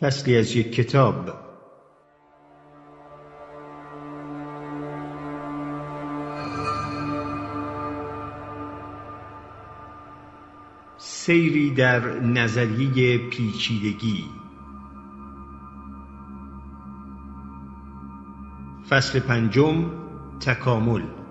[0.00, 1.30] فصلی از یک کتاب.
[10.98, 14.24] سیری در نظریه پیچیدگی.
[18.88, 19.90] فصل پنجم
[20.40, 21.23] تکامل.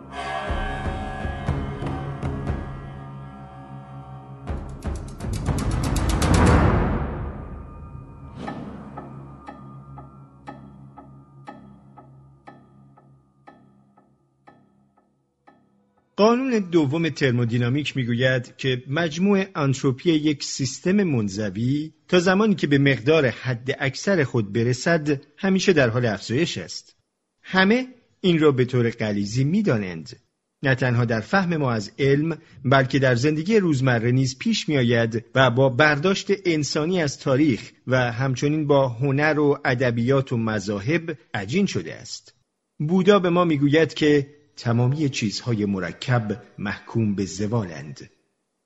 [16.53, 23.27] قانون دوم ترمودینامیک می‌گوید که مجموع انتروپی یک سیستم منزوی تا زمانی که به مقدار
[23.27, 26.95] حد اکثر خود برسد همیشه در حال افزایش است.
[27.43, 27.87] همه
[28.21, 30.19] این را به طور غلیظی می‌دانند.
[30.63, 35.51] نه تنها در فهم ما از علم بلکه در زندگی روزمره نیز پیش میآید و
[35.51, 41.95] با برداشت انسانی از تاریخ و همچنین با هنر و ادبیات و مذاهب عجین شده
[41.95, 42.33] است.
[42.79, 48.09] بودا به ما می‌گوید که تمامی چیزهای مرکب محکوم به زوالند.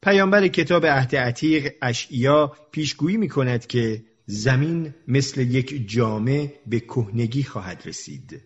[0.03, 7.43] پیامبر کتاب عهد عتیق اشعیا پیشگویی می کند که زمین مثل یک جامه به کهنگی
[7.43, 8.41] خواهد رسید.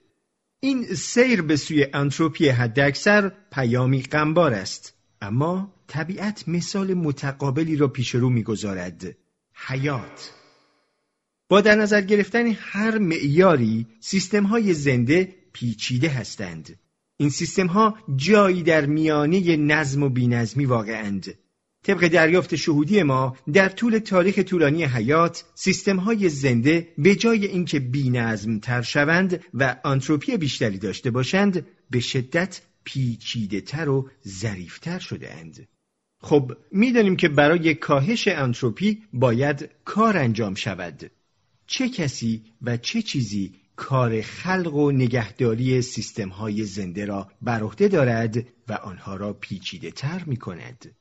[0.59, 8.15] این سیر به سوی انتروپی حداکثر پیامی غمبار است اما طبیعت مثال متقابلی را پیش
[8.15, 9.17] رو می‌گذارد
[9.67, 10.31] حیات
[11.49, 16.79] با در نظر گرفتن هر معیاری سیستم های زنده پیچیده هستند
[17.21, 21.33] این سیستم ها جایی در میانه نظم و بینظمی واقعند.
[21.83, 27.79] طبق دریافت شهودی ما در طول تاریخ طولانی حیات سیستم های زنده به جای اینکه
[27.79, 35.33] بینظم تر شوند و آنتروپی بیشتری داشته باشند به شدت پیچیده تر و ظریفتر شده
[35.33, 35.67] اند.
[36.21, 41.11] خب می‌دانیم که برای کاهش آنتروپی باید کار انجام شود.
[41.67, 47.87] چه کسی و چه چیزی کار خلق و نگهداری سیستم های زنده را بر عهده
[47.87, 50.95] دارد و آنها را پیچیده تر می کند.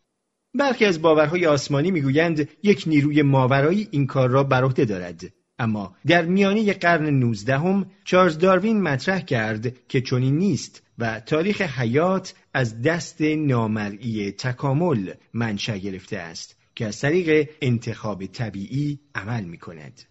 [0.55, 5.23] برخی از باورهای آسمانی می‌گویند یک نیروی ماورایی این کار را بر عهده دارد
[5.59, 12.35] اما در میانه قرن نوزدهم چارلز داروین مطرح کرد که چنین نیست و تاریخ حیات
[12.55, 20.10] از دست نامرئی تکامل منشأ گرفته است که از طریق انتخاب طبیعی عمل می کند.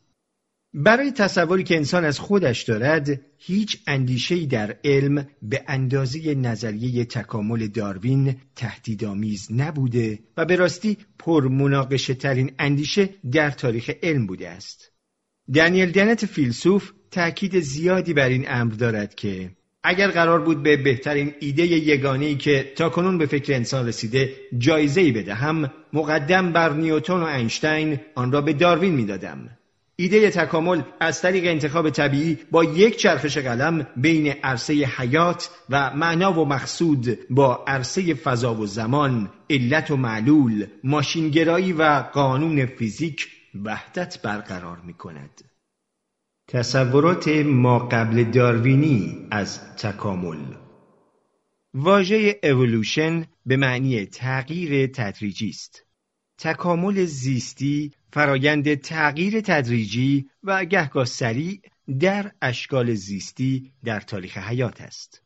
[0.74, 7.68] برای تصوری که انسان از خودش دارد هیچ اندیشه‌ای در علم به اندازه نظریه تکامل
[7.68, 14.92] داروین تهدیدآمیز نبوده و به راستی پرمناقشه ترین اندیشه در تاریخ علم بوده است.
[15.54, 19.52] دانیل دنت فیلسوف تأکید زیادی بر این امر دارد که
[19.84, 25.72] اگر قرار بود به بهترین ایده یگانه‌ای که تاکنون به فکر انسان رسیده جایزه‌ای بدهم
[25.94, 29.59] مقدم بر نیوتن و اینشتین آن را به داروین می‌دادم
[30.00, 36.34] ایده تکامل از طریق انتخاب طبیعی با یک چرخش قلم بین عرصه حیات و معنا
[36.34, 41.84] و مقصود با عرصه فضا و زمان علت و معلول ماشینگرایی و
[42.14, 43.28] قانون فیزیک
[43.64, 45.42] وحدت برقرار می کند.
[46.48, 50.56] تصورات ما قبل داروینی از تکامل
[51.74, 55.84] واژه اولوشن به معنی تغییر تدریجی است.
[56.38, 61.62] تکامل زیستی فرایند تغییر تدریجی و گهگاه سریع
[62.00, 65.24] در اشکال زیستی در تاریخ حیات است.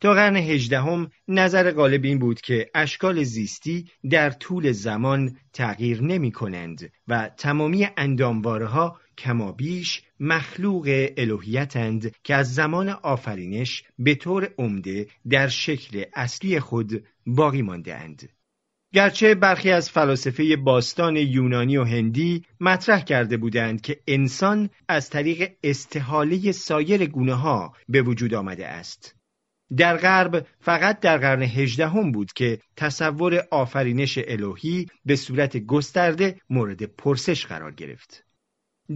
[0.00, 6.32] تا قرن هجدهم نظر غالب این بود که اشکال زیستی در طول زمان تغییر نمی
[6.32, 15.48] کنند و تمامی انداموارها کمابیش مخلوق الوهیتند که از زمان آفرینش به طور عمده در
[15.48, 18.28] شکل اصلی خود باقی مانده اند.
[18.94, 25.52] گرچه برخی از فلاسفه باستان یونانی و هندی مطرح کرده بودند که انسان از طریق
[25.62, 29.14] استحاله سایر گونه ها به وجود آمده است.
[29.76, 36.82] در غرب فقط در قرن هجدهم بود که تصور آفرینش الهی به صورت گسترده مورد
[36.82, 38.24] پرسش قرار گرفت.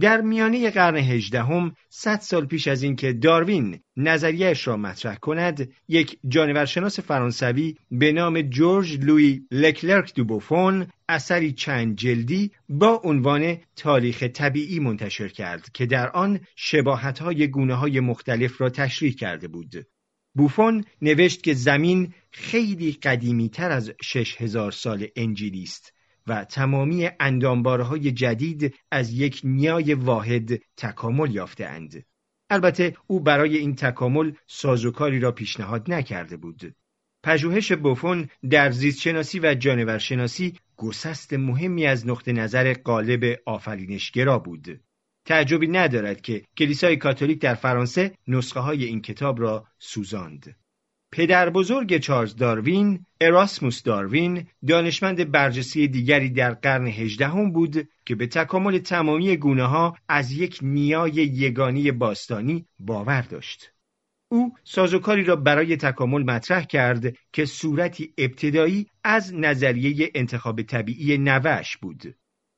[0.01, 6.19] در میانه قرن هجدهم صد سال پیش از اینکه داروین نظریهش را مطرح کند یک
[6.27, 14.23] جانورشناس فرانسوی به نام جورج لوی لکلرک دو بوفون اثری چند جلدی با عنوان تاریخ
[14.23, 19.87] طبیعی منتشر کرد که در آن شباهت‌های گونه‌های مختلف را تشریح کرده بود.
[20.35, 25.96] بوفون نوشت که زمین خیلی قدیمی تر از شش هزار سال انجیلی است
[26.27, 32.05] و تمامی اندامبارهای جدید از یک نیای واحد تکامل یافته اند.
[32.49, 36.75] البته او برای این تکامل سازوکاری را پیشنهاد نکرده بود.
[37.23, 44.81] پژوهش بوفون در زیستشناسی و جانورشناسی گسست مهمی از نقطه نظر قالب آفرینشگرا بود.
[45.25, 50.55] تعجبی ندارد که کلیسای کاتولیک در فرانسه نسخه های این کتاب را سوزاند.
[51.17, 58.27] پدر بزرگ چارلز داروین، اراسموس داروین، دانشمند برجسته دیگری در قرن هجدهم بود که به
[58.27, 63.71] تکامل تمامی گونه ها از یک نیای یگانی باستانی باور داشت.
[64.31, 71.77] او سازوکاری را برای تکامل مطرح کرد که صورتی ابتدایی از نظریه انتخاب طبیعی نوش
[71.77, 72.15] بود.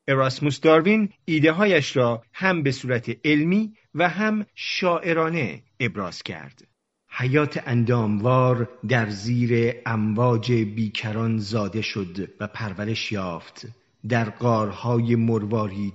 [0.08, 6.69] اراسموس داروین ایده هایش را هم به صورت علمی و هم شاعرانه ابراز کرد.
[7.22, 13.68] حیات انداموار در زیر امواج بیکران زاده شد و پرورش یافت.
[14.10, 15.16] در غارهای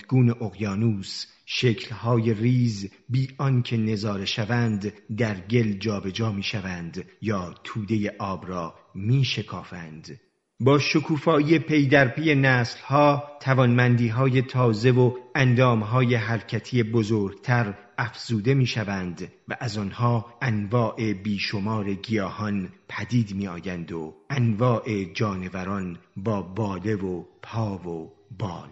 [0.09, 8.17] گون اقیانوس شکلهای ریز بی آنکه نظاره شوند در گل جابجا می شوند یا توده
[8.19, 10.21] آب را می شکافند
[10.65, 17.75] با شکوفایی پی در پی نسل ها توانمندی های تازه و اندام های حرکتی بزرگتر
[17.99, 25.99] افزوده می شوند و از آنها انواع بیشمار گیاهان پدید می آیند و انواع جانوران
[26.17, 28.69] با باله و پا و بال.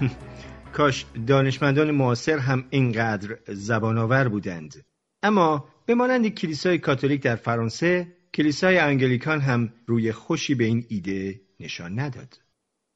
[0.76, 4.84] کاش دانشمندان معاصر هم اینقدر زبانآور بودند.
[5.22, 11.40] اما به مانند کلیسای کاتولیک در فرانسه کلیسای انگلیکان هم روی خوشی به این ایده
[11.60, 12.38] نشان نداد.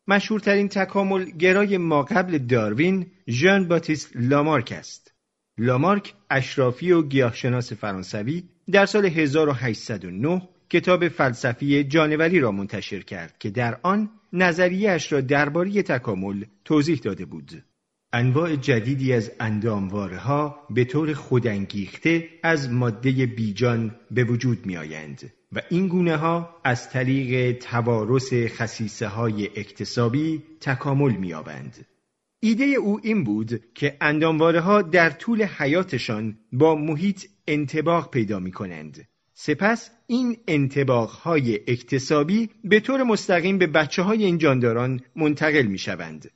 [0.09, 5.15] مشهورترین تکامل گرای ما قبل داروین ژان باتیست لامارک است.
[5.59, 13.51] لامارک اشرافی و گیاهشناس فرانسوی در سال 1809 کتاب فلسفی جانوری را منتشر کرد که
[13.51, 17.65] در آن نظریهاش را درباره تکامل توضیح داده بود.
[18.13, 25.33] انواع جدیدی از اندامواره ها به طور خودانگیخته از ماده بیجان به وجود می آیند
[25.53, 31.87] و این گونه ها از طریق توارث خصیصه های اکتسابی تکامل می آبند.
[32.41, 38.53] ایده او این بود که اندامواره ها در طول حیاتشان با محیط انتباق پیدا می
[38.53, 39.09] کنند.
[39.35, 45.79] سپس این انتباق های اکتسابی به طور مستقیم به بچه های این جانداران منتقل می
[45.79, 46.31] شوند.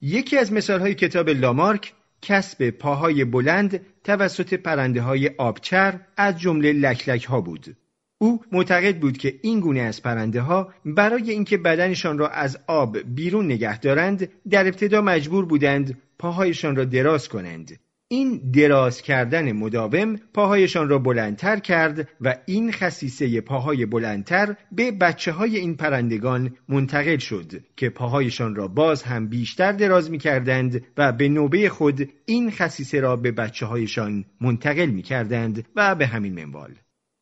[0.00, 6.72] یکی از مثال های کتاب لامارک کسب پاهای بلند توسط پرنده های آبچر از جمله
[6.72, 7.76] لکلک ها بود.
[8.18, 12.98] او معتقد بود که این گونه از پرنده ها برای اینکه بدنشان را از آب
[12.98, 17.78] بیرون نگه دارند در ابتدا مجبور بودند پاهایشان را دراز کنند
[18.08, 25.32] این دراز کردن مداوم پاهایشان را بلندتر کرد و این خصیصه پاهای بلندتر به بچه
[25.32, 31.12] های این پرندگان منتقل شد که پاهایشان را باز هم بیشتر دراز می کردند و
[31.12, 36.34] به نوبه خود این خصیصه را به بچه هایشان منتقل می کردند و به همین
[36.34, 36.74] منوال.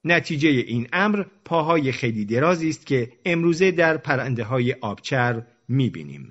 [0.04, 6.28] نتیجه این امر پاهای خیلی درازی است که امروزه در پرنده های آبچر می بینیم.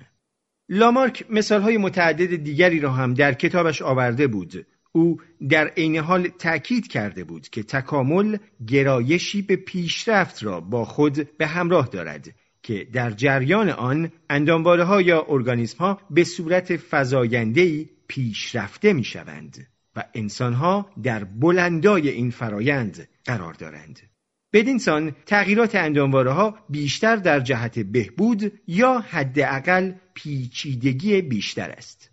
[0.74, 4.66] لامارک مثالهای متعدد دیگری را هم در کتابش آورده بود.
[4.92, 5.16] او
[5.48, 8.36] در عین حال تأکید کرده بود که تکامل
[8.66, 15.02] گرایشی به پیشرفت را با خود به همراه دارد که در جریان آن اندامواره ها
[15.02, 22.30] یا ارگانیسم ها به صورت فزایندهی پیشرفته می شوند و انسان ها در بلندای این
[22.30, 24.11] فرایند قرار دارند.
[24.52, 32.10] بدینسان تغییرات اندامواره ها بیشتر در جهت بهبود یا حداقل پیچیدگی بیشتر است.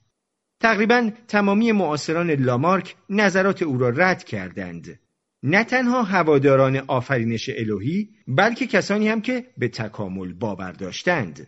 [0.60, 5.00] تقریبا تمامی معاصران لامارک نظرات او را رد کردند.
[5.44, 11.48] نه تنها هواداران آفرینش الهی بلکه کسانی هم که به تکامل باور داشتند.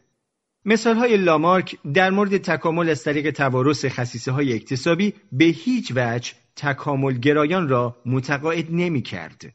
[0.65, 6.33] مثال های لامارک در مورد تکامل از طریق توارث خصیصه های اکتسابی به هیچ وجه
[6.55, 9.53] تکامل گرایان را متقاعد نمی کرد.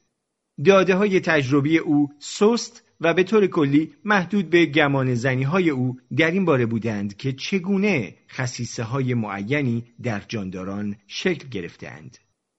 [0.65, 5.97] داده های تجربی او سست و به طور کلی محدود به گمان زنی های او
[6.17, 12.19] در این باره بودند که چگونه خصیصه های معینی در جانداران شکل گرفتند.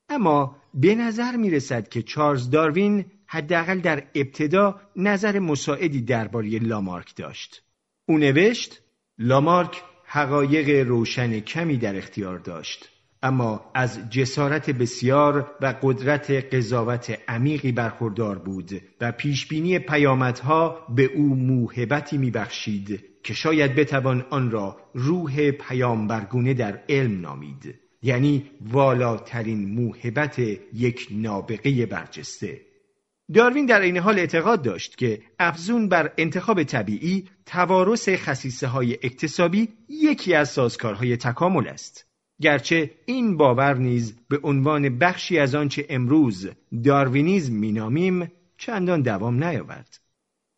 [0.10, 7.16] اما به نظر می رسد که چارلز داروین حداقل در ابتدا نظر مساعدی درباره لامارک
[7.16, 7.64] داشت.
[8.06, 8.82] او نوشت
[9.20, 17.72] لامارک حقایق روشن کمی در اختیار داشت اما از جسارت بسیار و قدرت قضاوت عمیقی
[17.72, 25.52] برخوردار بود و پیشبینی پیامدها به او موهبتی میبخشید که شاید بتوان آن را روح
[25.52, 27.80] پیامبرگونه در علم نامید.
[28.02, 30.40] یعنی والاترین موهبت
[30.74, 32.62] یک نابغه برجسته.
[33.34, 39.70] داروین در این حال اعتقاد داشت که افزون بر انتخاب طبیعی توارث خصیصه های اکتسابی
[39.90, 42.06] یکی از سازکارهای تکامل است.
[42.42, 46.50] گرچه این باور نیز به عنوان بخشی از آنچه امروز
[46.84, 50.00] داروینیزم مینامیم چندان دوام نیاورد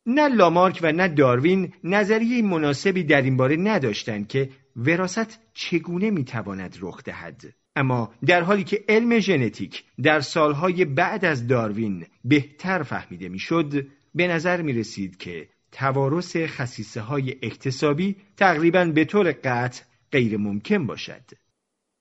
[0.05, 6.77] نه لامارک و نه داروین نظریه مناسبی در این باره نداشتند که وراست چگونه می‌تواند
[6.81, 7.41] رخ دهد
[7.75, 14.27] اما در حالی که علم ژنتیک در سالهای بعد از داروین بهتر فهمیده می‌شد به
[14.27, 21.21] نظر می رسید که توارث خصیصه های اکتسابی تقریبا به طور قطع غیر ممکن باشد.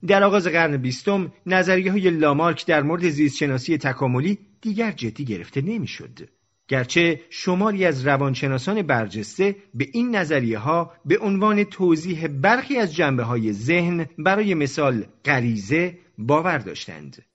[0.07, 6.29] در آغاز قرن بیستم نظریه های لامارک در مورد زیستشناسی تکاملی دیگر جدی گرفته نمی‌شد.
[6.67, 13.23] گرچه شماری از روانشناسان برجسته به این نظریه ها به عنوان توضیح برخی از جنبه
[13.23, 17.25] های ذهن برای مثال غریزه باور داشتند.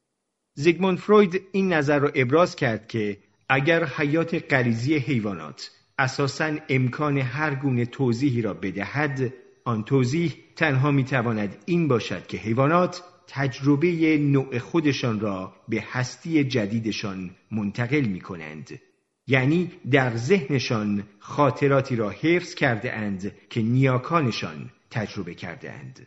[0.55, 3.17] زیگموند فروید این نظر را ابراز کرد که
[3.49, 9.33] اگر حیات غریزی حیوانات اساساً امکان هر گونه توضیحی را بدهد
[9.65, 17.31] آن توضیح تنها می‌تواند این باشد که حیوانات تجربه نوع خودشان را به هستی جدیدشان
[17.51, 18.81] منتقل می کنند.
[19.27, 26.07] یعنی در ذهنشان خاطراتی را حفظ کرده اند که نیاکانشان تجربه کرده اند.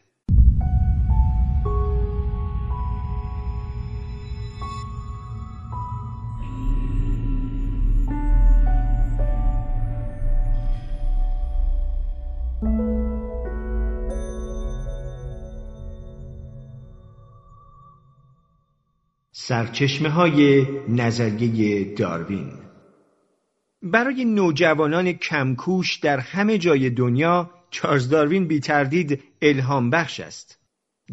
[19.48, 22.50] سرچشمه های نظریه داروین
[23.84, 30.60] برای نوجوانان کمکوش در همه جای دنیا چارلز داروین بی تردید الهام بخش است.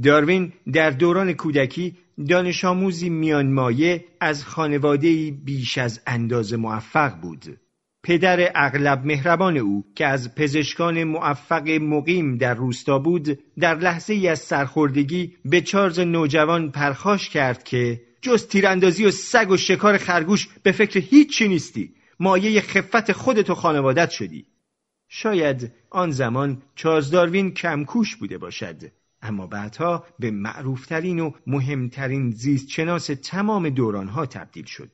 [0.03, 1.97] داروین در دوران کودکی
[2.29, 7.59] دانش آموزی میانمایه از خانواده بیش از اندازه موفق بود.
[8.03, 14.29] پدر اغلب مهربان او که از پزشکان موفق مقیم در روستا بود در لحظه ای
[14.29, 20.49] از سرخوردگی به چارلز نوجوان پرخاش کرد که جز تیراندازی و سگ و شکار خرگوش
[20.63, 21.95] به فکر هیچی نیستی.
[22.21, 24.47] مایه خفت خودت و خانوادت شدی.
[25.09, 28.77] شاید آن زمان چارلز داروین کمکوش بوده باشد.
[29.23, 34.91] اما بعدها به معروفترین و مهمترین زیستشناس تمام دورانها تبدیل شد.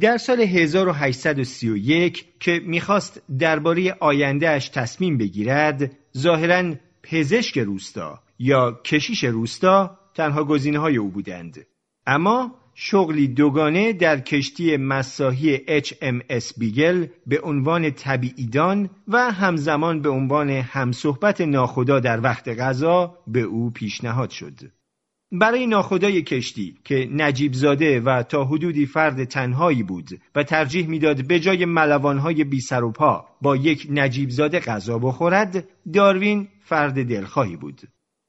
[0.00, 9.98] در سال 1831 که می‌خواست درباره آیندهش تصمیم بگیرد ظاهرا پزشک روستا یا کشیش روستا
[10.14, 11.66] تنها گزینه های او بودند.
[12.06, 20.50] اما شغلی دوگانه در کشتی مساحی HMS بیگل به عنوان طبیعیدان و همزمان به عنوان
[20.50, 24.60] همصحبت ناخدا در وقت غذا به او پیشنهاد شد.
[25.32, 31.26] برای ناخدای کشتی که نجیب زاده و تا حدودی فرد تنهایی بود و ترجیح می‌داد
[31.26, 37.02] به جای ملوانهای بی سر و پا با یک نجیب زاده غذا بخورد داروین فرد
[37.08, 37.80] دلخواهی بود.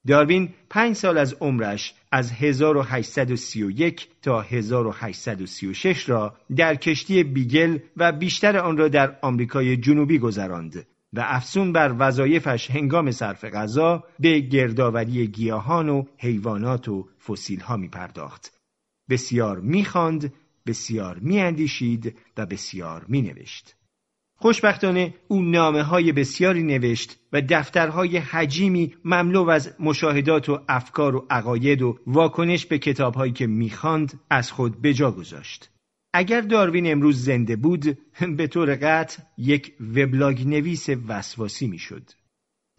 [0.07, 8.57] داروین پنج سال از عمرش از 1831 تا 1836 را در کشتی بیگل و بیشتر
[8.57, 15.27] آن را در آمریکای جنوبی گذراند و افسون بر وظایفش هنگام صرف غذا به گردآوری
[15.27, 18.53] گیاهان و حیوانات و فسیل ها می پرداخت.
[19.09, 20.33] بسیار می خاند،
[20.67, 23.75] بسیار می اندیشید و بسیار می نوشت.
[24.35, 31.25] خوشبختانه او نامه های بسیاری نوشت و دفترهای حجیمی مملو از مشاهدات و افکار و
[31.29, 35.69] عقاید و واکنش به کتابهایی که می‌خواند از خود به جا گذاشت.
[36.13, 37.97] اگر داروین امروز زنده بود
[38.37, 42.03] به طور قطع یک وبلاگ نویس وسواسی می‌شد.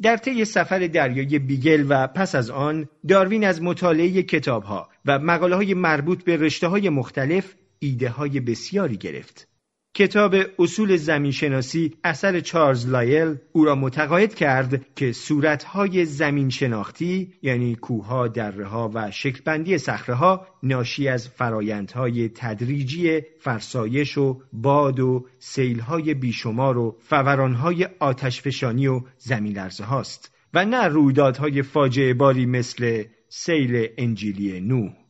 [0.02, 5.56] در طی سفر دریای بیگل و پس از آن داروین از مطالعه کتابها و مقاله
[5.56, 9.53] های مربوط به رشته های مختلف ایده های بسیاری گرفت.
[9.96, 17.74] کتاب اصول زمینشناسی اثر چارلز لایل او را متقاعد کرد که صورتهای زمین شناختی یعنی
[17.74, 26.78] کوها، دره‌ها و شکلبندی صخرهها ناشی از فرایندهای تدریجی فرسایش و باد و سیلهای بیشمار
[26.78, 34.60] و فورانهای آتشفشانی و زمین لرزه هاست و نه رویدادهای فاجعه باری مثل سیل انجیلی
[34.60, 35.03] نوح.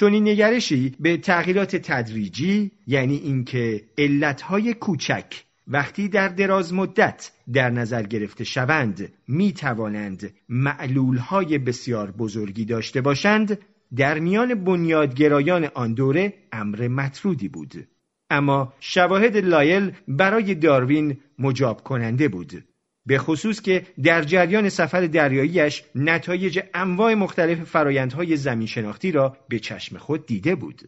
[0.00, 7.70] چون این نگرشی به تغییرات تدریجی یعنی اینکه علتهای کوچک وقتی در دراز مدت در
[7.70, 13.58] نظر گرفته شوند می توانند معلولهای بسیار بزرگی داشته باشند
[13.96, 17.88] در میان بنیادگرایان آن دوره امر مطرودی بود.
[18.30, 22.64] اما شواهد لایل برای داروین مجاب کننده بود.
[23.06, 29.58] به خصوص که در جریان سفر دریاییش نتایج انواع مختلف فرایندهای زمین شناختی را به
[29.58, 30.82] چشم خود دیده بود.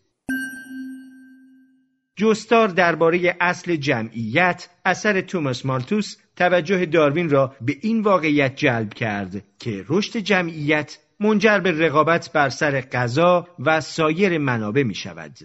[2.16, 9.44] جستار درباره اصل جمعیت اثر توماس مالتوس توجه داروین را به این واقعیت جلب کرد
[9.58, 15.38] که رشد جمعیت منجر به رقابت بر سر غذا و سایر منابع می شود.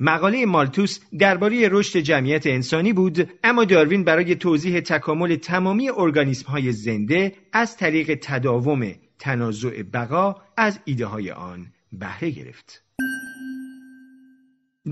[0.00, 6.72] مقاله مالتوس درباره رشد جمعیت انسانی بود اما داروین برای توضیح تکامل تمامی ارگانیسم های
[6.72, 12.84] زنده از طریق تداوم تنازع بقا از ایده های آن بهره گرفت.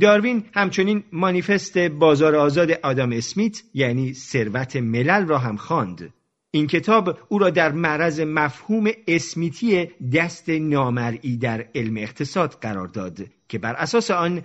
[0.00, 6.14] داروین همچنین مانیفست بازار آزاد آدم اسمیت یعنی ثروت ملل را هم خواند
[6.50, 13.18] این کتاب او را در معرض مفهوم اسمیتی دست نامرئی در علم اقتصاد قرار داد
[13.48, 14.42] که بر اساس آن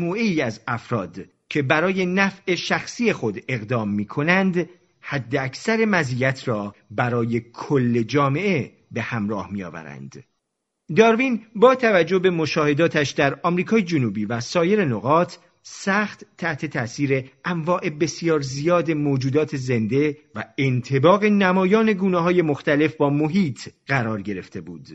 [0.00, 4.68] ای از افراد که برای نفع شخصی خود اقدام می کنند
[5.00, 10.24] حد اکثر مزیت را برای کل جامعه به همراه می آورند.
[10.96, 17.88] داروین با توجه به مشاهداتش در آمریکای جنوبی و سایر نقاط سخت تحت تاثیر انواع
[17.88, 24.88] بسیار زیاد موجودات زنده و انتباق نمایان گونه های مختلف با محیط قرار گرفته بود.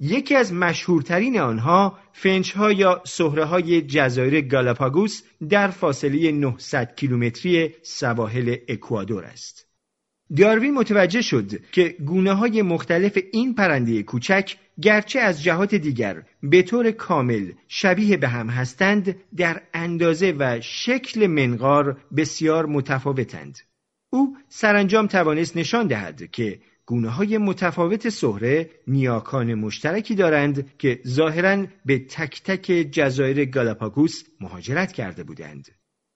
[0.00, 7.74] یکی از مشهورترین آنها فنچ ها یا سهره های جزایر گالاپاگوس در فاصله 900 کیلومتری
[7.82, 9.65] سواحل اکوادور است.
[10.36, 16.62] داروین متوجه شد که گونه های مختلف این پرنده کوچک گرچه از جهات دیگر به
[16.62, 23.58] طور کامل شبیه به هم هستند در اندازه و شکل منقار بسیار متفاوتند.
[24.10, 31.66] او سرانجام توانست نشان دهد که گونه های متفاوت سهره نیاکان مشترکی دارند که ظاهرا
[31.84, 35.68] به تک تک جزایر گالاپاگوس مهاجرت کرده بودند.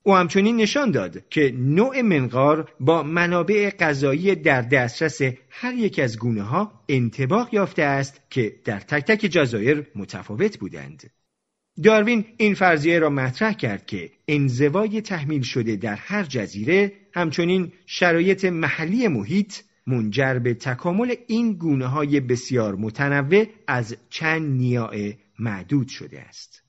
[0.02, 6.18] او همچنین نشان داد که نوع منقار با منابع غذایی در دسترس هر یک از
[6.18, 11.10] گونه ها انتباق یافته است که در تک تک جزایر متفاوت بودند.
[11.82, 18.44] داروین این فرضیه را مطرح کرد که انزوای تحمیل شده در هر جزیره همچنین شرایط
[18.44, 19.54] محلی محیط
[19.86, 26.62] منجر به تکامل این گونه های بسیار متنوع از چند نیاع معدود شده است.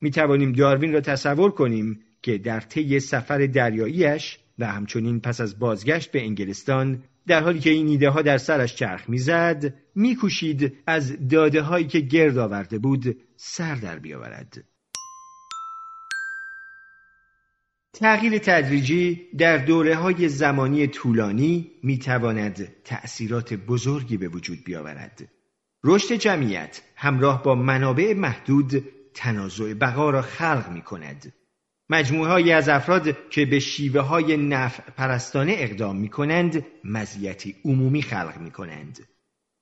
[0.00, 5.58] می توانیم داروین را تصور کنیم که در طی سفر دریاییش و همچنین پس از
[5.58, 11.28] بازگشت به انگلستان در حالی که این ایده ها در سرش چرخ می‌زد میکوشید از
[11.28, 14.64] داده هایی که گرد آورده بود سر در بیاورد
[17.92, 25.28] تغییر تدریجی در دوره های زمانی طولانی می تواند تأثیرات بزرگی به وجود بیاورد.
[25.84, 31.32] رشد جمعیت همراه با منابع محدود تنازع بقا را خلق می کند.
[31.90, 38.38] مجموعه از افراد که به شیوه های نفع پرستانه اقدام می کنند مزیتی عمومی خلق
[38.40, 38.98] می کنند.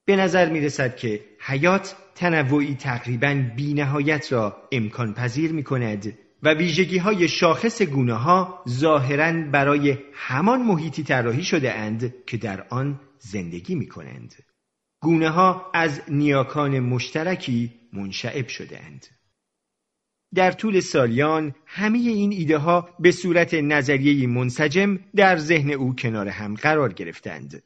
[0.05, 6.19] به نظر می رسد که حیات تنوعی تقریبا بی نهایت را امکان پذیر می کند
[6.43, 12.67] و ویژگی های شاخص گونه ها ظاهرا برای همان محیطی طراحی شده اند که در
[12.71, 14.35] آن زندگی می کنند.
[15.01, 19.07] گونه ها از نیاکان مشترکی منشعب شده اند.
[20.35, 26.29] در طول سالیان همه این ایده ها به صورت نظریه منسجم در ذهن او کنار
[26.29, 27.63] هم قرار گرفتند.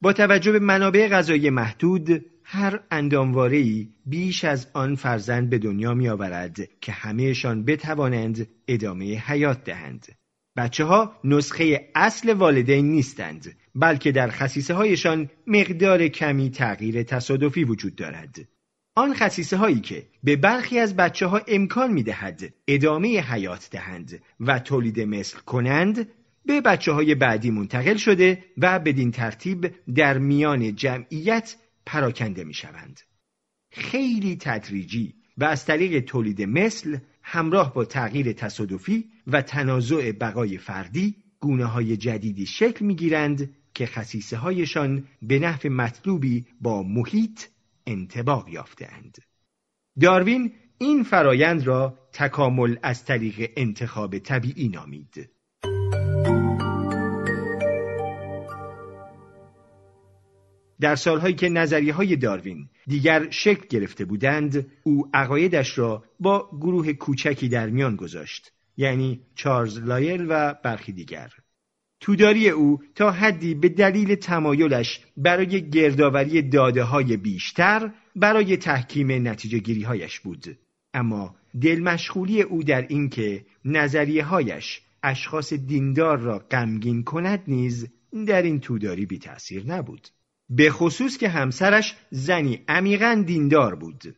[0.00, 6.08] با توجه به منابع غذایی محدود هر اندامواره‌ای بیش از آن فرزند به دنیا می
[6.08, 10.06] آورد که همهشان بتوانند ادامه حیات دهند.
[10.56, 17.96] بچه ها نسخه اصل والدین نیستند بلکه در خصیصه هایشان مقدار کمی تغییر تصادفی وجود
[17.96, 18.48] دارد.
[18.94, 24.22] آن خصیصه هایی که به برخی از بچه ها امکان می دهد ادامه حیات دهند
[24.40, 26.08] و تولید مثل کنند
[26.46, 33.00] به بچه های بعدی منتقل شده و بدین ترتیب در میان جمعیت پراکنده می شوند.
[33.70, 41.16] خیلی تدریجی و از طریق تولید مثل همراه با تغییر تصادفی و تنازع بقای فردی
[41.40, 47.40] گونه های جدیدی شکل می گیرند که خصیصه هایشان به نحو مطلوبی با محیط
[47.86, 49.18] انتباق یافتهاند.
[50.00, 55.30] داروین این فرایند را تکامل از طریق انتخاب طبیعی نامید.
[60.82, 66.92] در سالهایی که نظریه های داروین دیگر شکل گرفته بودند او عقایدش را با گروه
[66.92, 71.30] کوچکی در میان گذاشت یعنی چارلز لایل و برخی دیگر
[72.02, 79.58] توداری او تا حدی به دلیل تمایلش برای گردآوری داده های بیشتر برای تحکیم نتیجه
[79.58, 80.58] گیری هایش بود.
[80.94, 87.88] اما دلمشغولی او در اینکه نظریه هایش اشخاص دیندار را غمگین کند نیز
[88.26, 90.08] در این توداری بی تأثیر نبود.
[90.50, 94.16] به خصوص که همسرش زنی عمیقا دیندار بود.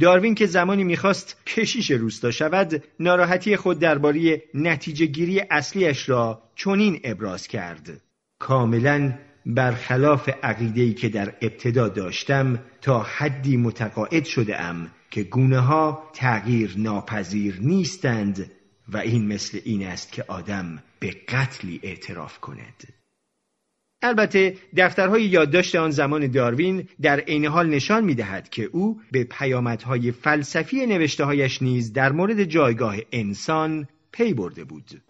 [0.00, 7.00] داروین که زمانی می‌خواست کشیش روستا شود ناراحتی خود درباره نتیجه گیری اصلیش را چنین
[7.04, 8.00] ابراز کرد.
[8.38, 16.10] کاملا برخلاف عقیده‌ای که در ابتدا داشتم تا حدی متقاعد شده ام که گونه ها
[16.14, 18.50] تغییر ناپذیر نیستند
[18.88, 23.03] و این مثل این است که آدم به قتلی اعتراف کند.
[24.04, 30.12] البته دفترهای یادداشت آن زمان داروین در عین حال نشان می‌دهد که او به پیامدهای
[30.12, 35.02] فلسفی نوشتههایش نیز در مورد جایگاه انسان پی برده بود.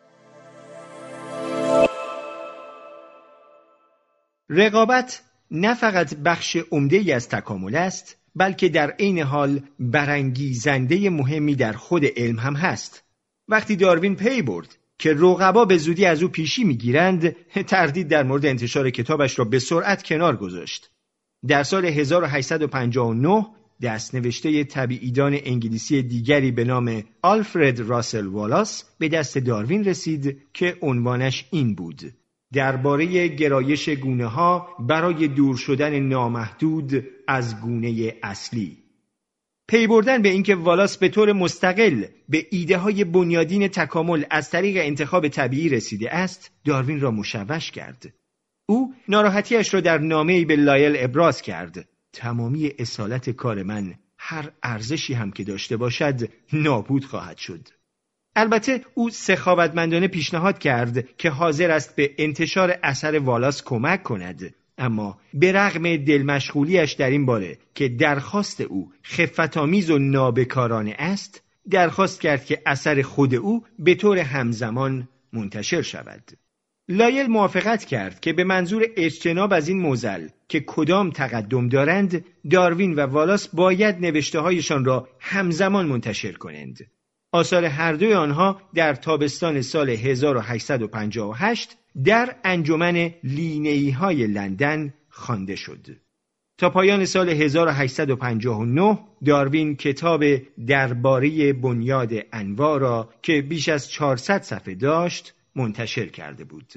[4.50, 11.72] رقابت نه فقط بخش عمده از تکامل است بلکه در عین حال برانگیزنده مهمی در
[11.72, 13.04] خود علم هم هست
[13.48, 18.46] وقتی داروین پی برد که رقبا به زودی از او پیشی می‌گیرند تردید در مورد
[18.46, 20.90] انتشار کتابش را به سرعت کنار گذاشت.
[21.48, 23.46] در سال 1859
[23.82, 31.44] دستنوشته طبیعیدان انگلیسی دیگری به نام آلفرد راسل والاس به دست داروین رسید که عنوانش
[31.50, 32.02] این بود.
[32.52, 38.83] درباره گرایش گونه ها برای دور شدن نامحدود از گونه اصلی.
[39.68, 44.76] پی بردن به اینکه والاس به طور مستقل به ایده های بنیادین تکامل از طریق
[44.76, 48.14] انتخاب طبیعی رسیده است داروین را مشوش کرد.
[48.68, 51.88] او ناراحتیش را در نامه‌ای به لایل ابراز کرد.
[52.12, 57.68] تمامی اصالت کار من هر ارزشی هم که داشته باشد نابود خواهد شد.
[58.36, 64.54] البته او سخاوتمندانه پیشنهاد کرد که حاضر است به انتشار اثر والاس کمک کند.
[64.78, 72.20] اما به رغم دلمشغولیش در این باره که درخواست او خفتامیز و نابکارانه است درخواست
[72.20, 76.30] کرد که اثر خود او به طور همزمان منتشر شود.
[76.88, 82.94] لایل موافقت کرد که به منظور اجتناب از این موزل که کدام تقدم دارند داروین
[82.94, 86.78] و والاس باید نوشته هایشان را همزمان منتشر کنند.
[87.32, 95.86] آثار هر دوی آنها در تابستان سال 1858 در انجمن لینئی های لندن خوانده شد.
[96.58, 100.24] تا پایان سال 1859 داروین کتاب
[100.66, 106.72] درباره بنیاد انواع را که بیش از 400 صفحه داشت منتشر کرده بود.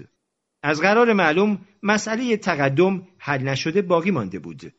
[0.63, 4.73] از قرار معلوم مسئله تقدم حل نشده باقی مانده بود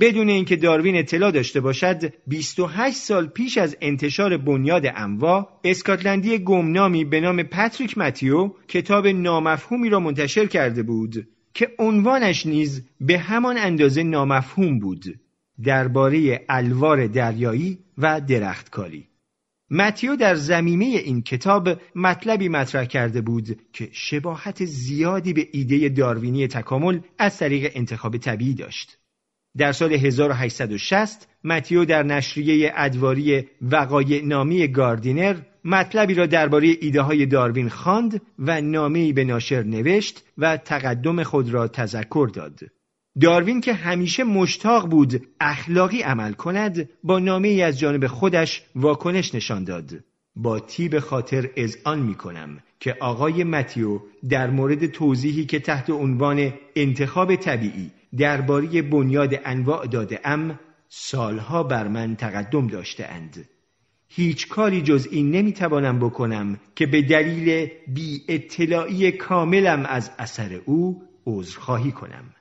[0.00, 7.04] بدون اینکه داروین اطلاع داشته باشد 28 سال پیش از انتشار بنیاد انواع اسکاتلندی گمنامی
[7.04, 13.58] به نام پاتریک متیو کتاب نامفهومی را منتشر کرده بود که عنوانش نیز به همان
[13.58, 15.04] اندازه نامفهوم بود.
[15.64, 19.08] درباره الوار دریایی و درختکاری.
[19.70, 26.48] متیو در زمینه این کتاب مطلبی مطرح کرده بود که شباهت زیادی به ایده داروینی
[26.48, 28.98] تکامل از طریق انتخاب طبیعی داشت.
[29.58, 37.26] در سال 1860 متیو در نشریه ادواری وقایع نامی گاردینر مطلبی را درباره ایده های
[37.26, 42.60] داروین خواند و نامه‌ای به ناشر نوشت و تقدم خود را تذکر داد.
[43.20, 49.64] داروین که همیشه مشتاق بود اخلاقی عمل کند با نامه از جانب خودش واکنش نشان
[49.64, 49.90] داد.
[50.36, 51.50] با تیب خاطر
[51.84, 58.82] آن می کنم که آقای متیو در مورد توضیحی که تحت عنوان انتخاب طبیعی درباره
[58.82, 63.48] بنیاد انواع داده ام سالها بر من تقدم داشته اند.
[64.08, 71.02] هیچ کاری جز این نمی‌توانم بکنم که به دلیل بی اطلاعی کاملم از اثر او
[71.26, 72.34] عذرخواهی کنم.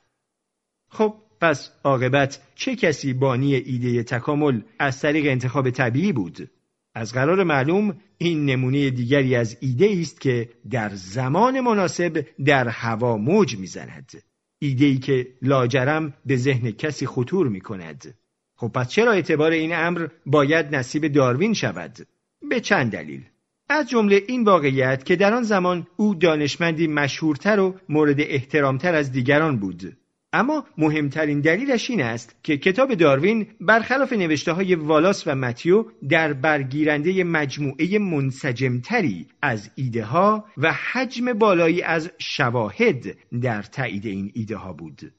[0.89, 6.49] خب پس عاقبت چه کسی بانی ایده تکامل از طریق انتخاب طبیعی بود؟
[6.93, 13.17] از قرار معلوم این نمونه دیگری از ایده است که در زمان مناسب در هوا
[13.17, 14.11] موج می‌زند.
[14.59, 18.15] ایده ای که لاجرم به ذهن کسی خطور می کند.
[18.55, 22.07] خب پس چرا اعتبار این امر باید نصیب داروین شود؟
[22.49, 23.21] به چند دلیل.
[23.69, 29.11] از جمله این واقعیت که در آن زمان او دانشمندی مشهورتر و مورد احترامتر از
[29.11, 29.97] دیگران بود
[30.35, 36.33] اما مهمترین دلیلش این است که کتاب داروین برخلاف نوشته های والاس و متیو در
[36.33, 44.55] برگیرنده مجموعه منسجمتری از ایده ها و حجم بالایی از شواهد در تایید این ایده
[44.55, 45.13] ها بود.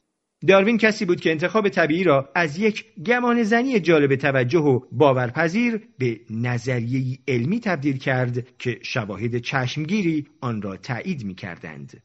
[0.49, 5.81] داروین کسی بود که انتخاب طبیعی را از یک گمان زنی جالب توجه و باورپذیر
[5.99, 12.03] به نظریه علمی تبدیل کرد که شواهد چشمگیری آن را تایید می کردند.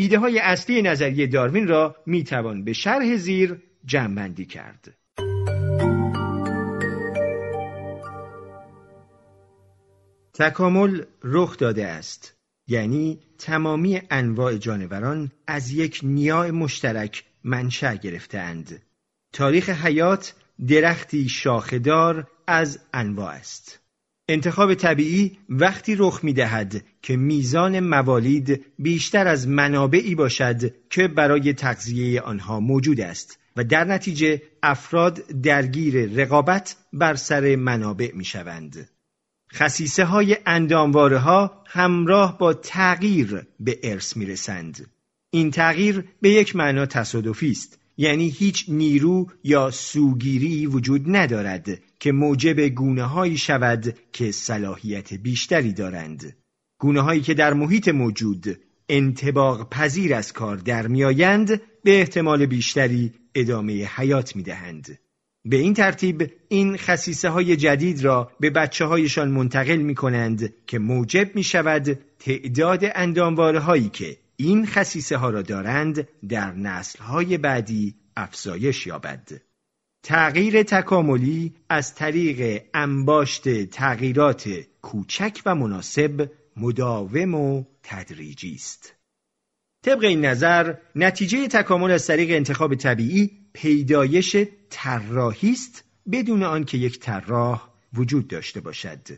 [0.00, 4.96] ایده های اصلی نظریه داروین را می توان به شرح زیر جمعبندی کرد.
[10.34, 12.34] تکامل رخ داده است
[12.66, 18.82] یعنی تمامی انواع جانوران از یک نیای مشترک منشأ گرفتهاند.
[19.32, 20.34] تاریخ حیات
[20.68, 23.87] درختی شاخدار از انواع است.
[24.30, 31.52] انتخاب طبیعی وقتی رخ می دهد که میزان موالید بیشتر از منابعی باشد که برای
[31.52, 38.88] تغذیه آنها موجود است و در نتیجه افراد درگیر رقابت بر سر منابع می شوند.
[39.54, 44.86] خصیصه های اندامواره ها همراه با تغییر به ارث می رسند.
[45.30, 51.68] این تغییر به یک معنا تصادفی است یعنی هیچ نیرو یا سوگیری وجود ندارد
[52.00, 56.36] که موجب گونه هایی شود که صلاحیت بیشتری دارند
[56.80, 63.12] گونه هایی که در محیط موجود انتباق پذیر از کار در میآیند به احتمال بیشتری
[63.34, 64.98] ادامه حیات می دهند.
[65.44, 70.78] به این ترتیب این خصیصه های جدید را به بچه هایشان منتقل می کنند که
[70.78, 77.38] موجب می شود تعداد اندامواره هایی که این خصیصه ها را دارند در نسل های
[77.38, 79.28] بعدی افزایش یابد.
[80.02, 84.48] تغییر تکاملی از طریق انباشت تغییرات
[84.82, 88.94] کوچک و مناسب مداوم و تدریجی است.
[89.84, 94.36] طبق این نظر نتیجه تکامل از طریق انتخاب طبیعی پیدایش
[94.70, 99.08] طراحی است بدون آنکه یک طراح وجود داشته باشد.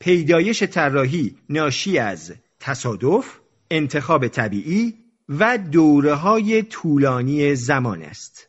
[0.00, 3.40] پیدایش طراحی ناشی از تصادف،
[3.70, 4.94] انتخاب طبیعی
[5.28, 8.48] و دوره های طولانی زمان است.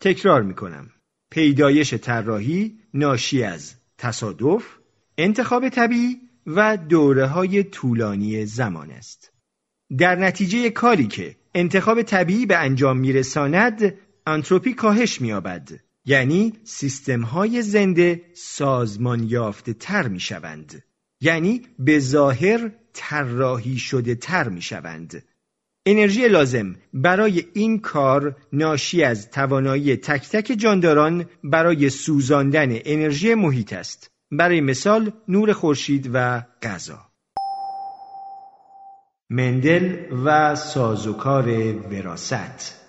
[0.00, 0.90] تکرار می کنم.
[1.30, 4.64] پیدایش طراحی ناشی از تصادف،
[5.18, 9.32] انتخاب طبیعی و دوره های طولانی زمان است.
[9.98, 13.94] در نتیجه کاری که انتخاب طبیعی به انجام میرساند
[14.26, 15.70] انتروپی کاهش مییابد
[16.04, 20.82] یعنی سیستم های زنده سازمان یافته تر می شوند.
[21.20, 25.22] یعنی به ظاهر طراحی شده تر می شوند.
[25.86, 33.72] انرژی لازم برای این کار ناشی از توانایی تک تک جانداران برای سوزاندن انرژی محیط
[33.72, 34.10] است.
[34.30, 37.10] برای مثال نور خورشید و غذا.
[39.30, 42.80] مندل و سازوکار وراست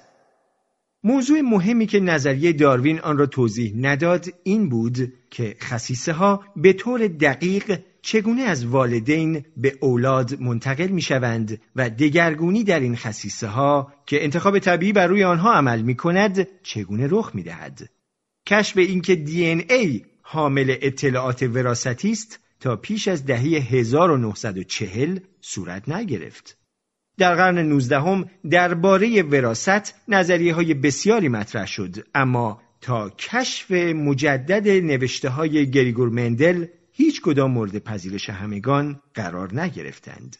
[1.03, 6.73] موضوع مهمی که نظریه داروین آن را توضیح نداد این بود که خصیصه ها به
[6.73, 13.47] طور دقیق چگونه از والدین به اولاد منتقل می شوند و دگرگونی در این خصیصه
[13.47, 17.89] ها که انتخاب طبیعی بر روی آنها عمل می کند چگونه رخ می دهد.
[18.45, 26.57] کشف اینکه دی ای حامل اطلاعات وراستی است تا پیش از دهه 1940 صورت نگرفت.
[27.17, 35.29] در قرن 19 درباره وراست نظریه های بسیاری مطرح شد اما تا کشف مجدد نوشته
[35.29, 40.37] های گریگور مندل هیچ کدام مورد پذیرش همگان قرار نگرفتند.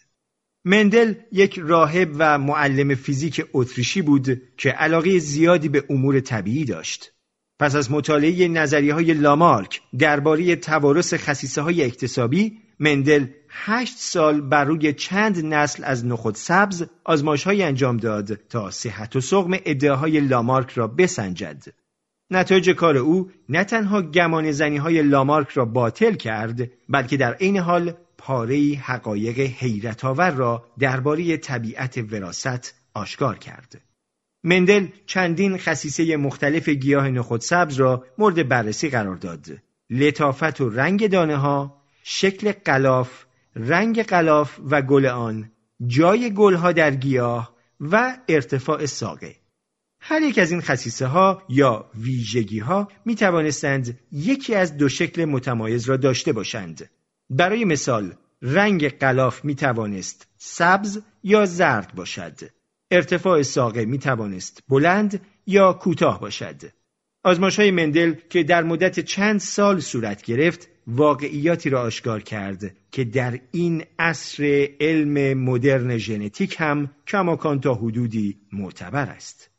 [0.66, 7.14] مندل یک راهب و معلم فیزیک اتریشی بود که علاقه زیادی به امور طبیعی داشت.
[7.60, 14.64] پس از مطالعه نظریه های لامارک درباره توارث خصیصه های اکتسابی مندل هشت سال بر
[14.64, 20.20] روی چند نسل از نخود سبز آزمایش های انجام داد تا صحت و سقم ادعاهای
[20.20, 21.64] لامارک را بسنجد.
[22.32, 27.58] نتایج کار او نه تنها گمان زنی های لامارک را باطل کرد بلکه در عین
[27.58, 33.82] حال پاره حقایق حیرت آور را درباره طبیعت وراست آشکار کرد.
[34.44, 39.48] مندل چندین خصیصه مختلف گیاه نخود سبز را مورد بررسی قرار داد.
[39.90, 45.52] لطافت و رنگ دانه ها، شکل قلاف، رنگ قلاف و گل آن،
[45.88, 49.36] جای گلها در گیاه و ارتفاع ساقه.
[50.04, 55.26] هر یک از این خصیصه ها یا ویژگی ها می توانستند یکی از دو شکل
[55.26, 56.90] متمایز را داشته باشند.
[57.30, 62.40] برای مثال رنگ قلاف می توانست سبز یا زرد باشد.
[62.92, 66.62] ارتفاع ساقه می توانست بلند یا کوتاه باشد.
[67.24, 73.04] آزمایش های مندل که در مدت چند سال صورت گرفت واقعیاتی را آشکار کرد که
[73.04, 79.51] در این عصر علم مدرن ژنتیک هم کماکان تا حدودی معتبر است.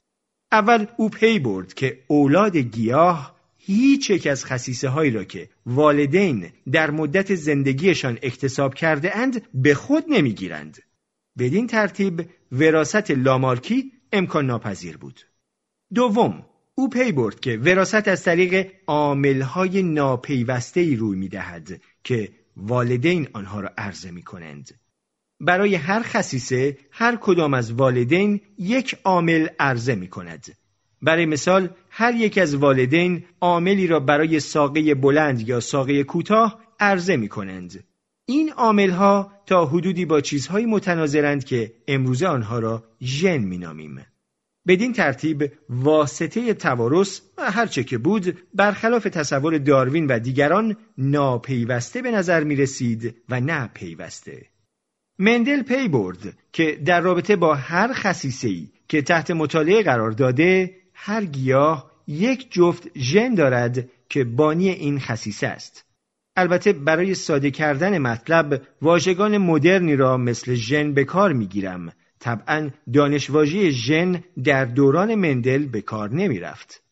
[0.52, 6.50] اول او پی برد که اولاد گیاه هیچ یک از خصیصه هایی را که والدین
[6.72, 10.78] در مدت زندگیشان اکتساب کرده اند به خود نمی‌گیرند.
[11.38, 15.20] بدین ترتیب وراست لامارکی امکان ناپذیر بود.
[15.94, 22.32] دوم او پی برد که وراست از طریق عاملهای ناپیوسته ای روی می دهد که
[22.56, 24.81] والدین آنها را عرضه می کنند.
[25.42, 30.46] برای هر خصیصه هر کدام از والدین یک عامل عرضه می کند.
[31.02, 37.16] برای مثال هر یک از والدین عاملی را برای ساقه بلند یا ساقه کوتاه عرضه
[37.16, 37.84] می کنند.
[38.26, 44.06] این عاملها تا حدودی با چیزهایی متناظرند که امروزه آنها را ژن مینامیم.
[44.66, 52.10] بدین ترتیب واسطه توارث و هرچه که بود برخلاف تصور داروین و دیگران ناپیوسته به
[52.10, 54.51] نظر می رسید و نه پیوسته.
[55.24, 61.24] مندل پی برد که در رابطه با هر خصیصه‌ای که تحت مطالعه قرار داده هر
[61.24, 65.84] گیاه یک جفت ژن دارد که بانی این خصیصه است.
[66.36, 73.70] البته برای ساده کردن مطلب واژگان مدرنی را مثل ژن به کار می‌گیرم طبعا دانشواژه
[73.70, 76.82] ژن در دوران مندل به کار نمی رفت.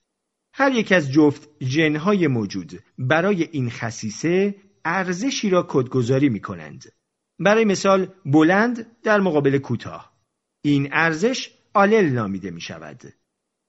[0.54, 6.99] هر یک از جفت ژنهای موجود برای این خصیصه ارزشی را کدگذاری می کنند.
[7.40, 10.12] برای مثال بلند در مقابل کوتاه.
[10.62, 13.03] این ارزش آلل نامیده می شود.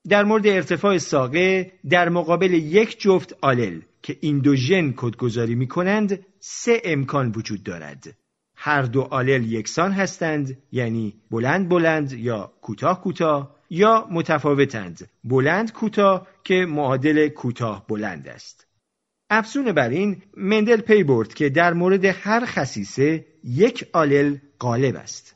[0.09, 5.67] در مورد ارتفاع ساقه در مقابل یک جفت آلل که این دو ژن کدگذاری می
[5.67, 8.17] کنند سه امکان وجود دارد.
[8.55, 16.27] هر دو آلل یکسان هستند یعنی بلند بلند یا کوتاه کوتاه یا متفاوتند بلند کوتاه
[16.43, 18.67] که معادل کوتاه بلند است
[19.33, 25.35] افزون بر این مندل پی برد که در مورد هر خصیصه یک آلل غالب است.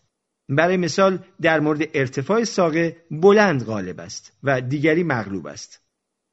[0.50, 5.82] برای مثال در مورد ارتفاع ساقه بلند غالب است و دیگری مغلوب است.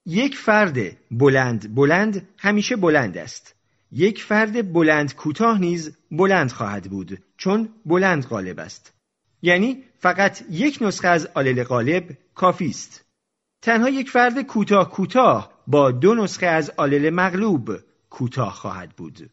[0.07, 0.79] یک فرد
[1.11, 3.55] بلند بلند همیشه بلند است.
[3.93, 8.93] یک فرد بلند کوتاه نیز بلند خواهد بود چون بلند غالب است.
[9.43, 13.05] یعنی فقط یک نسخه از آلل غالب کافی است.
[13.63, 17.71] تنها یک فرد کوتاه کوتاه با دو نسخه از آلل مغلوب
[18.11, 19.31] کوتاه خواهد بود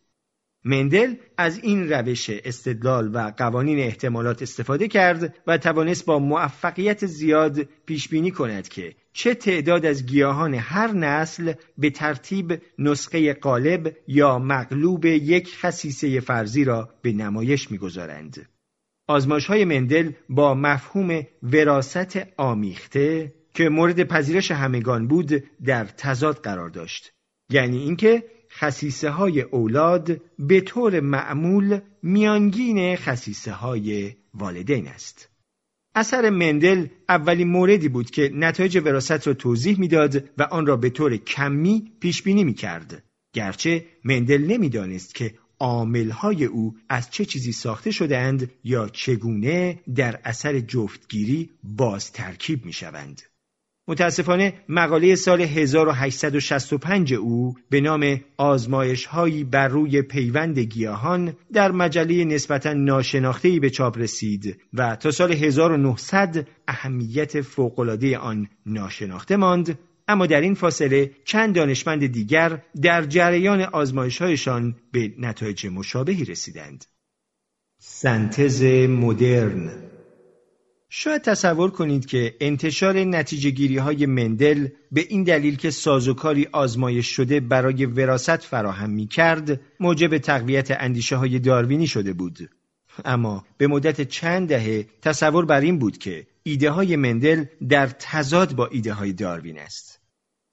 [0.65, 7.61] مندل از این روش استدلال و قوانین احتمالات استفاده کرد و توانست با موفقیت زیاد
[7.85, 14.39] پیش بینی کند که چه تعداد از گیاهان هر نسل به ترتیب نسخه قالب یا
[14.39, 18.49] مغلوب یک خصیصه فرضی را به نمایش می‌گذارند.
[19.07, 26.69] آزماش های مندل با مفهوم وراست آمیخته که مورد پذیرش همگان بود در تضاد قرار
[26.69, 27.11] داشت.
[27.49, 35.29] یعنی اینکه خصیصه های اولاد به طور معمول میانگین خصیصه های والدین است.
[35.95, 40.89] اثر مندل اولین موردی بود که نتایج وراست را توضیح می‌داد و آن را به
[40.89, 43.03] طور کمی پیش بینی می کرد.
[43.33, 50.59] گرچه مندل نمی‌دانست که عاملهای او از چه چیزی ساخته شدهاند یا چگونه در اثر
[50.59, 53.21] جفتگیری باز ترکیب می شوند.
[53.89, 62.25] متاسفانه مقاله سال 1865 او به نام آزمایش هایی بر روی پیوند گیاهان در مجله
[62.25, 70.25] نسبتا ناشناختهی به چاپ رسید و تا سال 1900 اهمیت فوقالعاده آن ناشناخته ماند اما
[70.25, 73.61] در این فاصله چند دانشمند دیگر در جریان
[74.19, 76.85] هایشان به نتایج مشابهی رسیدند.
[77.81, 79.88] سنتز مدرن
[80.91, 87.07] شاید تصور کنید که انتشار نتیجه گیری های مندل به این دلیل که سازوکاری آزمایش
[87.07, 92.49] شده برای وراست فراهم می کرد موجب تقویت اندیشه های داروینی شده بود.
[93.05, 98.55] اما به مدت چند دهه تصور بر این بود که ایده های مندل در تضاد
[98.55, 99.99] با ایده های داروین است.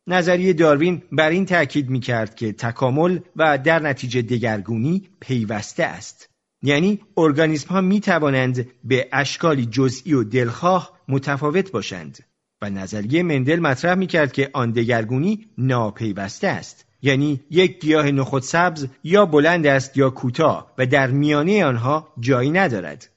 [0.06, 6.35] نظریه داروین بر این تأکید می کرد که تکامل و در نتیجه دگرگونی پیوسته است
[6.66, 12.18] یعنی ارگانیسم ها می توانند به اشکالی جزئی و دلخواه متفاوت باشند.
[12.62, 16.86] و نظریه مندل مطرح می کرد که آن دگرگونی ناپیوسته است.
[17.02, 22.50] یعنی یک گیاه نخود سبز یا بلند است یا کوتاه و در میانه آنها جایی
[22.50, 23.08] ندارد.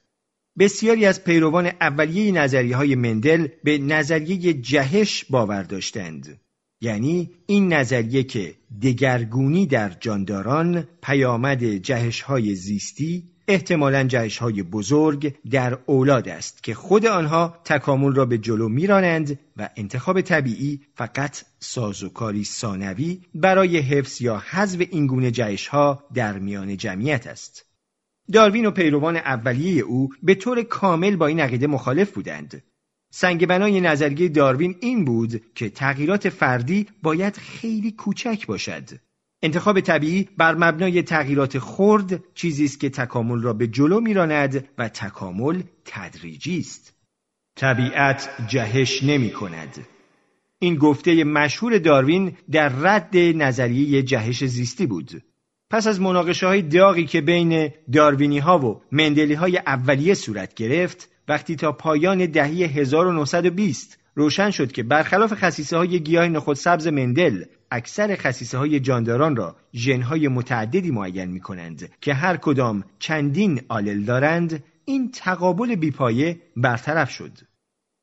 [0.58, 6.40] بسیاری از پیروان اولیه نظریه های مندل به نظریه جهش باور داشتند.
[6.80, 15.34] یعنی این نظریه که دگرگونی در جانداران پیامد جهش های زیستی احتمالا جهش های بزرگ
[15.50, 21.42] در اولاد است که خود آنها تکامل را به جلو میرانند و انتخاب طبیعی فقط
[21.58, 27.66] سازوکاری ثانوی برای حفظ یا حذف این گونه جهش ها در میان جمعیت است.
[28.32, 32.62] داروین و پیروان اولیه او به طور کامل با این عقیده مخالف بودند
[33.12, 38.88] سنگ بنای نظریه داروین این بود که تغییرات فردی باید خیلی کوچک باشد.
[39.42, 44.88] انتخاب طبیعی بر مبنای تغییرات خرد چیزی است که تکامل را به جلو میراند و
[44.88, 46.94] تکامل تدریجی است.
[47.56, 49.86] طبیعت جهش نمی کند.
[50.58, 55.22] این گفته مشهور داروین در رد نظریه جهش زیستی بود.
[55.70, 61.08] پس از مناقشه های داغی که بین داروینی ها و مندلی های اولیه صورت گرفت
[61.28, 67.44] وقتی تا پایان دهی 1920 روشن شد که برخلاف خصیصه های گیاه نخود سبز مندل
[67.70, 74.02] اکثر خصیصه های جانداران را ژنهای متعددی معین می کنند که هر کدام چندین آلل
[74.02, 77.32] دارند این تقابل بیپایه برطرف شد.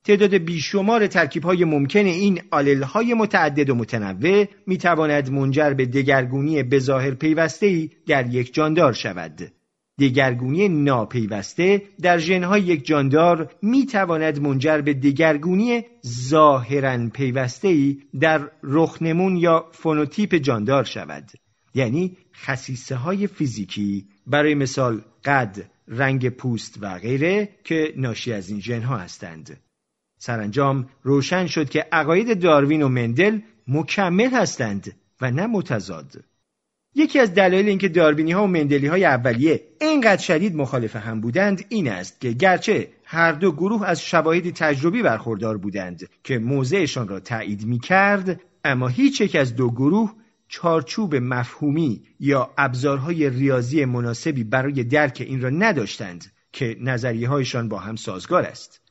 [0.05, 5.85] تعداد بیشمار ترکیب های ممکن این آلل های متعدد و متنوع می تواند منجر به
[5.85, 9.51] دگرگونی بظاهر پیوسته در یک جاندار شود.
[9.99, 19.37] دگرگونی ناپیوسته در ژنهای یک جاندار می تواند منجر به دگرگونی ظاهرا پیوسته در رخنمون
[19.37, 21.31] یا فنوتیپ جاندار شود.
[21.73, 28.59] یعنی خصیصه های فیزیکی برای مثال قد، رنگ پوست و غیره که ناشی از این
[28.59, 29.59] ژنها هستند.
[30.17, 36.23] سرانجام روشن شد که عقاید داروین و مندل مکمل هستند و نه متضاد.
[36.97, 41.65] یکی از دلایل اینکه داروینی ها و مندلی های اولیه اینقدر شدید مخالف هم بودند
[41.69, 47.19] این است که گرچه هر دو گروه از شواهد تجربی برخوردار بودند که موضعشان را
[47.19, 50.13] تایید می کرد اما هیچ یک از دو گروه
[50.47, 57.79] چارچوب مفهومی یا ابزارهای ریاضی مناسبی برای درک این را نداشتند که نظریه هایشان با
[57.79, 58.81] هم سازگار است.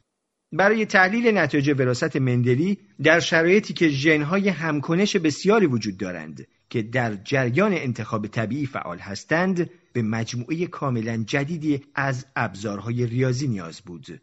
[0.52, 6.46] برای تحلیل نتایج وراست مندلی در شرایطی که ژنهای همکنش بسیاری وجود دارند
[6.76, 13.80] که در جریان انتخاب طبیعی فعال هستند به مجموعه کاملا جدیدی از ابزارهای ریاضی نیاز
[13.80, 14.20] بود.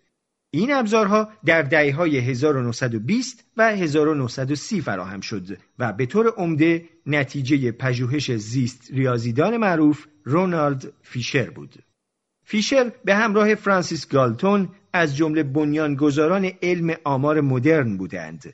[0.52, 7.72] این ابزارها در دهه های 1920 و 1930 فراهم شد و به طور عمده نتیجه
[7.72, 11.76] پژوهش زیست ریاضیدان معروف رونالد فیشر بود.
[12.44, 18.54] فیشر به همراه فرانسیس گالتون از جمله بنیانگذاران علم آمار مدرن بودند.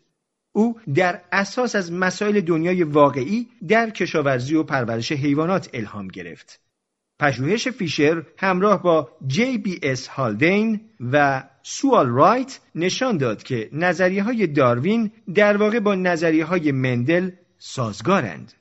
[0.51, 6.61] او در اساس از مسائل دنیای واقعی در کشاورزی و پرورش حیوانات الهام گرفت.
[7.19, 10.81] پژوهش فیشر همراه با جی بی اس هالدین
[11.11, 17.31] و سیوال رایت نشان داد که نظریه های داروین در واقع با نظریه های مندل
[17.57, 18.53] سازگارند.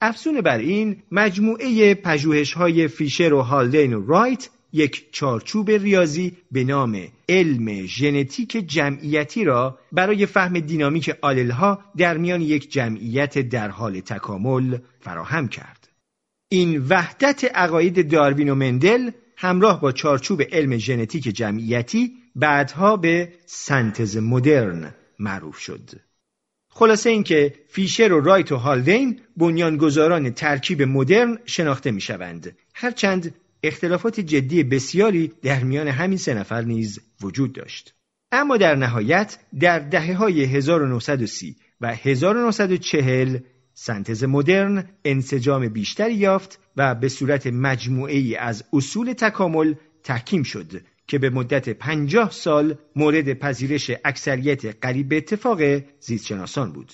[0.00, 6.64] افزون بر این مجموعه پژوهش های فیشر و هالدین و رایت یک چارچوب ریاضی به
[6.64, 14.00] نام علم ژنتیک جمعیتی را برای فهم دینامیک آللها در میان یک جمعیت در حال
[14.00, 15.88] تکامل فراهم کرد.
[16.48, 24.16] این وحدت عقاید داروین و مندل همراه با چارچوب علم ژنتیک جمعیتی بعدها به سنتز
[24.16, 25.90] مدرن معروف شد.
[26.68, 32.56] خلاصه اینکه فیشر و رایت و هالدین بنیانگذاران ترکیب مدرن شناخته می شوند.
[32.74, 37.94] هرچند اختلافات جدی بسیاری در میان همین سه نفر نیز وجود داشت.
[38.32, 43.38] اما در نهایت در دهه های 1930 و 1940
[43.74, 50.82] سنتز مدرن انسجام بیشتری یافت و به صورت مجموعه ای از اصول تکامل تحکیم شد
[51.06, 55.60] که به مدت پنجاه سال مورد پذیرش اکثریت قریب به اتفاق
[56.00, 56.92] زیستشناسان بود.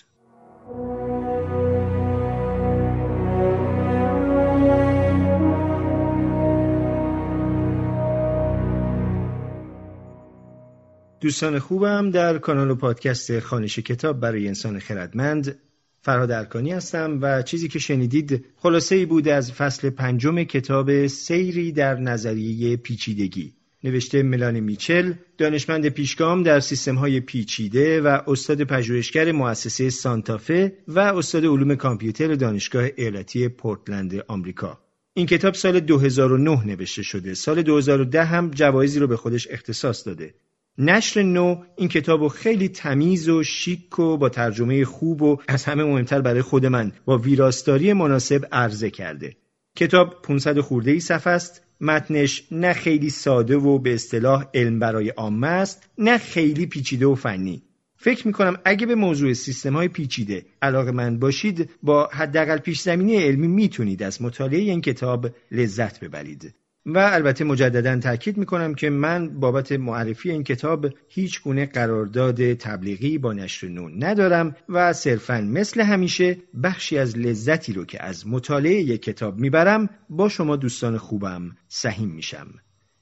[11.27, 15.59] دوستان خوبم در کانال و پادکست خانش کتاب برای انسان خردمند
[16.01, 21.73] فرهاد ارکانی هستم و چیزی که شنیدید خلاصه ای بود از فصل پنجم کتاب سیری
[21.73, 23.53] در نظریه پیچیدگی.
[23.85, 30.99] نوشته ملانی میچل دانشمند پیشگام در سیستم های پیچیده و استاد پژوهشگر مؤسسه سانتافه و
[30.99, 34.81] استاد علوم کامپیوتر دانشگاه ایالتی پورتلند آمریکا.
[35.15, 37.35] این کتاب سال 2009 نوشته شده.
[37.35, 40.35] سال 2010 هم جوایزی رو به خودش اختصاص داده.
[40.79, 45.65] نشر نو این کتاب رو خیلی تمیز و شیک و با ترجمه خوب و از
[45.65, 49.37] همه مهمتر برای خود من با ویراستاری مناسب عرضه کرده.
[49.77, 51.63] کتاب 500 خورده ای صفحه است.
[51.81, 57.15] متنش نه خیلی ساده و به اصطلاح علم برای عامه است نه خیلی پیچیده و
[57.15, 57.63] فنی.
[57.97, 63.17] فکر می‌کنم اگه به موضوع سیستم های پیچیده علاقه من باشید با حداقل پیش زمینی
[63.17, 66.55] علمی می‌تونید از مطالعه این کتاب لذت ببرید.
[66.87, 73.19] و البته مجددا تاکید می‌کنم که من بابت معرفی این کتاب هیچ گونه قرارداد تبلیغی
[73.19, 78.75] با نشر نون ندارم و صرفا مثل همیشه بخشی از لذتی رو که از مطالعه
[78.75, 82.49] یک کتاب می‌برم با شما دوستان خوبم سهیم میشم.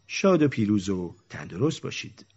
[0.06, 2.33] شاد و پیروز و تندرست باشید.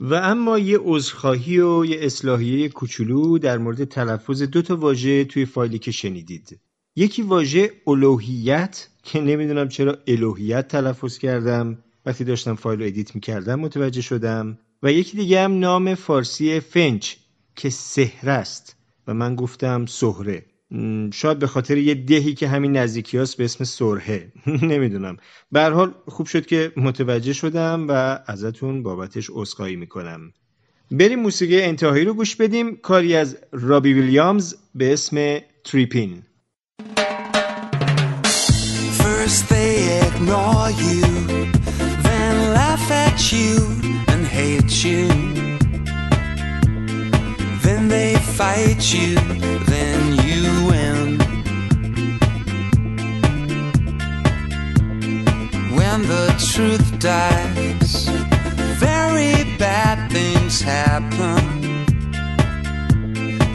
[0.00, 5.44] و اما یه عذرخواهی و یه اصلاحیه کوچولو در مورد تلفظ دو تا واژه توی
[5.44, 6.60] فایلی که شنیدید.
[6.96, 11.78] یکی واژه الوهیت که نمی‌دونم چرا الوهیت تلفظ کردم.
[12.06, 14.58] وقتی داشتم فایل رو edit می‌کردم متوجه شدم.
[14.82, 17.14] و یکی دیگه هم نام فارسی فنچ
[17.56, 18.76] که سهر است.
[19.06, 20.44] و من گفتم سهره
[21.12, 24.32] شاید به خاطر یه دهی که همین نزدیکی به اسم سرهه.
[24.72, 25.16] نمی‌دونم.
[25.52, 30.32] به حال خوب شد که متوجه شدم و ازتون بابتش عذرخواهی می‌کنم.
[30.90, 32.76] بریم موسیقی انتهایی رو گوش بدیم.
[32.76, 36.22] کاری از رابی ویلیامز به اسم تریپین.
[39.00, 39.72] First they
[40.08, 41.00] ignore you
[42.02, 43.56] Then laugh at you
[44.12, 45.08] and hate you.
[47.64, 49.69] Then they fight you
[56.00, 58.08] time the truth dies,
[58.78, 61.84] very bad things happen.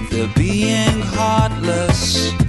[0.10, 2.45] They're being heartless.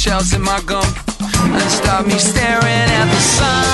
[0.00, 0.82] shells in my gum
[1.20, 3.69] and stop me staring at the sun.